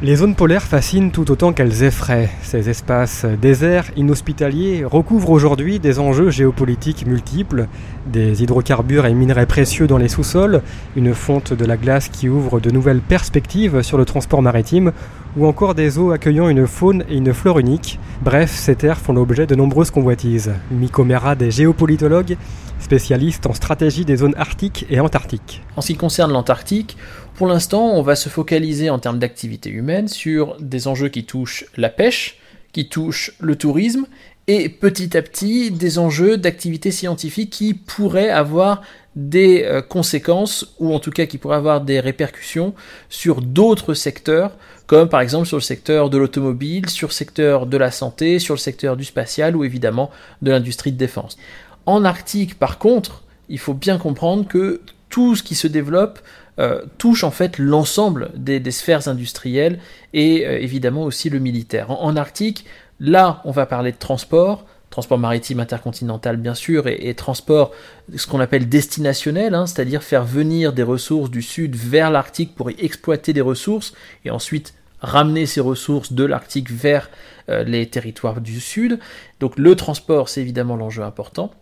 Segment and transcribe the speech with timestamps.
[0.00, 2.30] Les zones polaires fascinent tout autant qu'elles effraient.
[2.42, 7.66] Ces espaces déserts, inhospitaliers, recouvrent aujourd'hui des enjeux géopolitiques multiples,
[8.06, 10.62] des hydrocarbures et minerais précieux dans les sous-sols,
[10.94, 14.92] une fonte de la glace qui ouvre de nouvelles perspectives sur le transport maritime,
[15.36, 17.98] ou encore des eaux accueillant une faune et une flore uniques.
[18.22, 20.52] Bref, ces terres font l'objet de nombreuses convoitises.
[20.70, 21.06] Miko
[21.38, 22.36] des géopolitologues,
[22.80, 25.62] spécialiste en stratégie des zones arctiques et antarctiques.
[25.76, 26.96] En ce qui concerne l'Antarctique,
[27.34, 31.66] pour l'instant, on va se focaliser en termes d'activité humaine sur des enjeux qui touchent
[31.76, 32.38] la pêche,
[32.72, 34.06] qui touchent le tourisme,
[34.48, 38.82] et petit à petit des enjeux d'activité scientifique qui pourraient avoir
[39.14, 42.74] des euh, conséquences, ou en tout cas qui pourraient avoir des répercussions
[43.10, 44.56] sur d'autres secteurs,
[44.86, 48.54] comme par exemple sur le secteur de l'automobile, sur le secteur de la santé, sur
[48.54, 51.36] le secteur du spatial, ou évidemment de l'industrie de défense.
[51.84, 56.20] En Arctique, par contre, il faut bien comprendre que tout ce qui se développe
[56.58, 59.78] euh, touche en fait l'ensemble des, sphères industrielles
[60.12, 61.90] et euh, évidemment aussi le militaire.
[61.90, 62.64] En, Arctique,
[62.98, 67.70] là, on va parler de transport, transport maritime intercontinental bien sûr, et, transport
[68.16, 72.72] ce qu'on appelle destinationnel, hein, c'est-à-dire faire venir des ressources du sud vers l'Arctique pour
[72.72, 73.92] y exploiter des ressources
[74.24, 77.08] et ensuite ramener ces ressources de l'Arctique vers
[77.50, 78.98] euh, les territoires du sud.
[79.38, 81.52] Donc le transport, c'est évidemment l'enjeu important.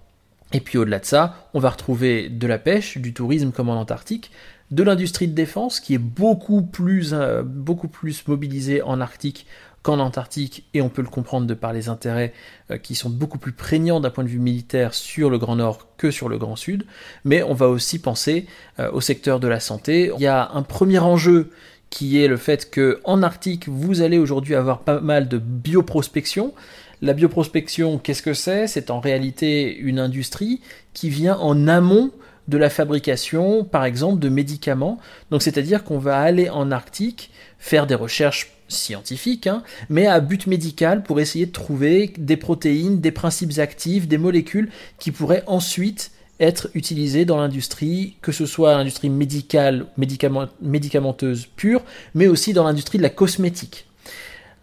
[0.53, 3.79] Et puis au-delà de ça, on va retrouver de la pêche, du tourisme comme en
[3.79, 4.31] Antarctique,
[4.71, 9.47] de l'industrie de défense qui est beaucoup plus, euh, beaucoup plus mobilisée en Arctique
[9.83, 12.33] qu'en Antarctique, et on peut le comprendre de par les intérêts
[12.73, 15.87] euh, qui sont beaucoup plus prégnants d'un point de vue militaire sur le Grand Nord
[15.97, 16.85] que sur le Grand Sud,
[17.25, 18.47] mais on va aussi penser
[18.81, 20.11] euh, au secteur de la santé.
[20.17, 21.53] Il y a un premier enjeu
[21.89, 26.53] qui est le fait que en Arctique, vous allez aujourd'hui avoir pas mal de bioprospection.
[27.01, 28.67] La bioprospection, qu'est-ce que c'est?
[28.67, 30.63] C'est en réalité une industrie
[30.95, 32.11] qui vient en amont
[32.49, 34.99] de la fabrication, par exemple, de médicaments.
[35.31, 40.47] Donc, c'est-à-dire qu'on va aller en Arctique faire des recherches scientifiques, hein, mais à but
[40.47, 46.11] médical pour essayer de trouver des protéines, des principes actifs, des molécules qui pourraient ensuite
[46.41, 49.87] être utilisées dans l'industrie, que ce soit l'industrie médicale,
[50.61, 51.83] médicamenteuse pure,
[52.15, 53.87] mais aussi dans l'industrie de la cosmétique.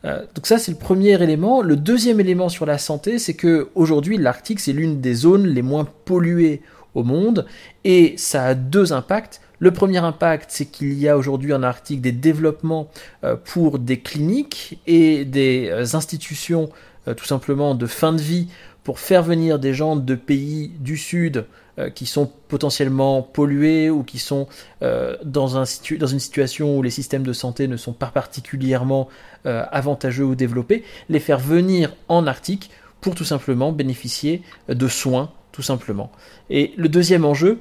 [0.05, 1.61] Euh, donc ça c'est le premier élément.
[1.61, 5.61] Le deuxième élément sur la santé, c'est que aujourd'hui l'Arctique c'est l'une des zones les
[5.61, 6.61] moins polluées
[6.95, 7.45] au monde.
[7.83, 9.41] Et ça a deux impacts.
[9.59, 12.89] Le premier impact, c'est qu'il y a aujourd'hui en Arctique des développements
[13.23, 16.69] euh, pour des cliniques et des euh, institutions
[17.07, 18.49] euh, tout simplement de fin de vie
[18.83, 21.45] pour faire venir des gens de pays du Sud
[21.95, 24.47] qui sont potentiellement pollués ou qui sont
[24.81, 25.63] dans, un
[25.97, 29.07] dans, une situation où les systèmes de santé ne sont pas particulièrement
[29.45, 32.69] avantageux ou développés, les faire venir en Arctique
[33.01, 36.11] pour tout simplement bénéficier de soins tout simplement.
[36.49, 37.59] Et le deuxième enjeu,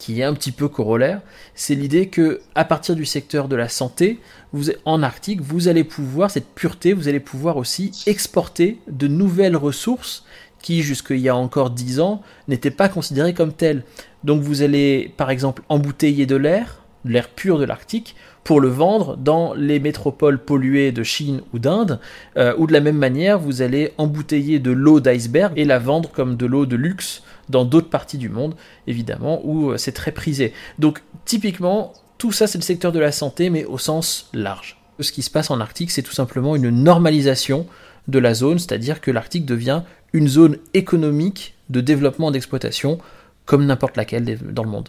[0.00, 1.20] qui est un petit peu corollaire,
[1.54, 4.18] c'est l'idée que à partir du secteur de la santé,
[4.52, 9.56] vous, en Arctique, vous allez pouvoir, cette pureté, vous allez pouvoir aussi exporter de nouvelles
[9.56, 10.24] ressources
[10.60, 13.84] qui, jusqu'il y a encore dix ans, n'étaient pas considérées comme telles.
[14.24, 19.16] Donc vous allez, par exemple, embouteiller de l'air, l'air pur de l'Arctique, pour le vendre
[19.16, 22.00] dans les métropoles polluées de Chine ou d'Inde,
[22.36, 26.10] euh, ou de la même manière, vous allez embouteiller de l'eau d'iceberg et la vendre
[26.10, 28.54] comme de l'eau de luxe dans d'autres parties du monde,
[28.86, 30.52] évidemment, où euh, c'est très prisé.
[30.78, 34.78] Donc typiquement, tout ça c'est le secteur de la santé, mais au sens large.
[35.00, 37.66] Ce qui se passe en Arctique, c'est tout simplement une normalisation
[38.08, 39.82] de la zone, c'est-à-dire que l'Arctique devient
[40.12, 42.98] une zone économique de développement d'exploitation
[43.46, 44.88] comme n'importe laquelle dans le monde.